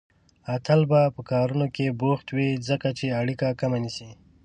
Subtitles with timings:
[0.55, 4.09] اتل به په کارونو کې بوخت وي، ځکه چې اړيکه کمه نيسي